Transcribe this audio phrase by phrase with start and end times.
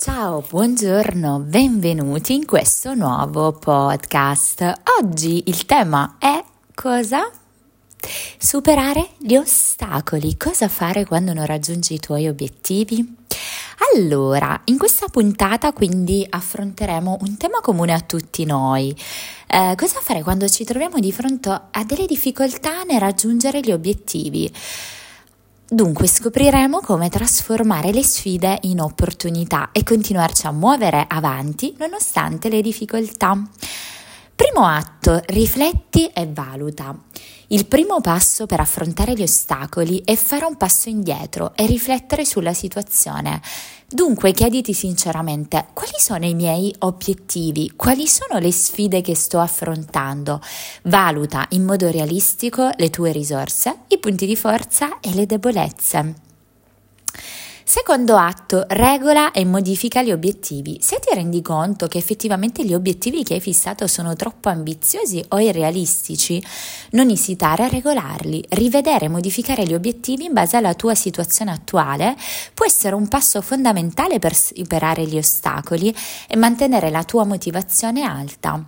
[0.00, 4.82] Ciao, buongiorno, benvenuti in questo nuovo podcast.
[5.00, 6.40] Oggi il tema è
[6.72, 7.28] cosa?
[8.38, 10.36] Superare gli ostacoli.
[10.36, 13.16] Cosa fare quando non raggiungi i tuoi obiettivi?
[13.92, 18.96] Allora, in questa puntata quindi affronteremo un tema comune a tutti noi.
[19.48, 24.48] Eh, cosa fare quando ci troviamo di fronte a delle difficoltà nel raggiungere gli obiettivi?
[25.70, 32.62] Dunque scopriremo come trasformare le sfide in opportunità e continuarci a muovere avanti nonostante le
[32.62, 33.38] difficoltà.
[34.34, 36.98] Primo atto, rifletti e valuta.
[37.50, 42.52] Il primo passo per affrontare gli ostacoli è fare un passo indietro e riflettere sulla
[42.52, 43.40] situazione.
[43.88, 50.42] Dunque chiediti sinceramente quali sono i miei obiettivi, quali sono le sfide che sto affrontando.
[50.82, 56.27] Valuta in modo realistico le tue risorse, i punti di forza e le debolezze.
[57.70, 60.78] Secondo atto, regola e modifica gli obiettivi.
[60.80, 65.38] Se ti rendi conto che effettivamente gli obiettivi che hai fissato sono troppo ambiziosi o
[65.38, 66.42] irrealistici,
[66.92, 68.42] non esitare a regolarli.
[68.48, 72.16] Rivedere e modificare gli obiettivi in base alla tua situazione attuale
[72.54, 75.94] può essere un passo fondamentale per superare gli ostacoli
[76.26, 78.64] e mantenere la tua motivazione alta.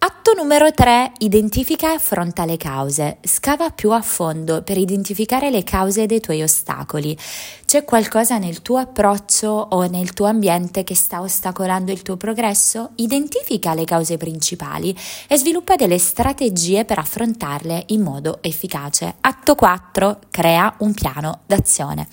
[0.00, 1.14] Atto numero 3.
[1.18, 3.18] Identifica e affronta le cause.
[3.22, 7.18] Scava più a fondo per identificare le cause dei tuoi ostacoli.
[7.64, 12.90] C'è qualcosa nel tuo approccio o nel tuo ambiente che sta ostacolando il tuo progresso?
[12.94, 14.96] Identifica le cause principali
[15.26, 19.16] e sviluppa delle strategie per affrontarle in modo efficace.
[19.20, 20.20] Atto 4.
[20.30, 22.06] Crea un piano d'azione.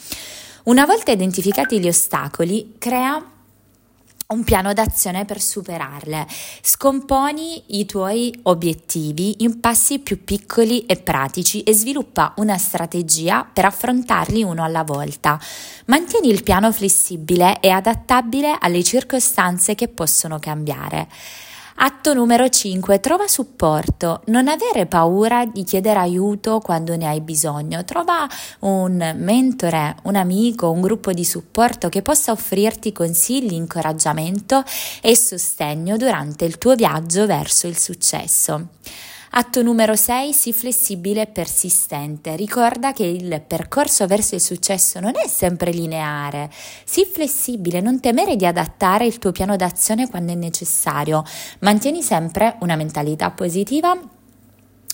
[0.64, 3.24] Una volta identificati gli ostacoli, crea
[4.36, 6.28] un piano d'azione per superarle.
[6.62, 13.66] Scomponi i tuoi obiettivi in passi più piccoli e pratici e sviluppa una strategia per
[13.66, 15.40] affrontarli uno alla volta.
[15.86, 21.08] Mantieni il piano flessibile e adattabile alle circostanze che possono cambiare.
[21.78, 23.02] Atto numero 5.
[23.02, 24.22] Trova supporto.
[24.28, 27.84] Non avere paura di chiedere aiuto quando ne hai bisogno.
[27.84, 28.26] Trova
[28.60, 34.64] un mentore, un amico, un gruppo di supporto che possa offrirti consigli, incoraggiamento
[35.02, 38.68] e sostegno durante il tuo viaggio verso il successo.
[39.38, 42.38] Atto numero 6, sii flessibile e persistente.
[42.38, 46.50] Ricorda che il percorso verso il successo non è sempre lineare.
[46.86, 51.22] Sii flessibile, non temere di adattare il tuo piano d'azione quando è necessario.
[51.60, 54.15] Mantieni sempre una mentalità positiva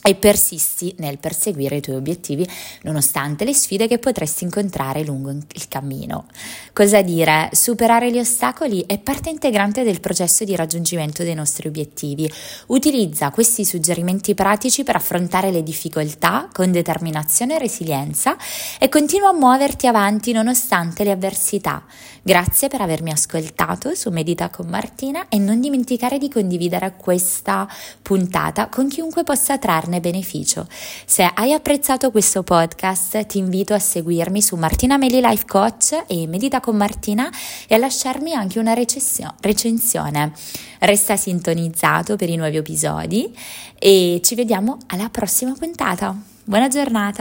[0.04, 2.48] e persisti nel perseguire i tuoi obiettivi
[2.84, 6.26] nonostante le sfide che potresti incontrare lungo il cammino.
[6.74, 7.50] Cosa dire?
[7.52, 12.32] Superare gli ostacoli è parte integrante del processo di raggiungimento dei nostri obiettivi.
[12.68, 18.36] Utilizza questi suggerimenti pratici per affrontare le difficoltà con determinazione e resilienza
[18.80, 21.84] e continua a muoverti avanti nonostante le avversità.
[22.24, 27.68] Grazie per avermi ascoltato su Medita con Martina e non dimenticare di condividere questa
[28.02, 30.66] puntata con chiunque possa trarne trarne beneficio.
[31.06, 36.26] Se hai apprezzato questo podcast, ti invito a seguirmi su Martina Meli Life Coach e
[36.28, 37.30] Medita con Martina
[37.68, 40.32] e a lasciarmi anche una recensione.
[40.80, 43.36] Resta sintonizzato per i nuovi episodi
[43.78, 46.16] e ci vediamo alla prossima puntata.
[46.44, 47.20] Buona giornata!